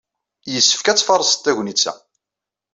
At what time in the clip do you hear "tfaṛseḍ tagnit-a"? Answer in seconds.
0.99-1.93